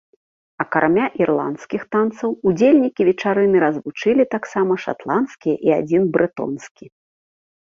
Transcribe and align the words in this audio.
Акрамя 0.63 1.05
ірландскіх 1.21 1.81
танцаў, 1.95 2.29
удзельнікі 2.51 3.01
вечарыны 3.09 3.57
развучылі 3.65 4.23
таксама 4.35 4.73
шатландскія 4.85 5.55
і 5.69 5.77
адзін 5.79 6.03
брэтонскі. 6.19 6.85